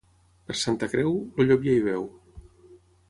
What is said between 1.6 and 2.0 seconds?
ja hi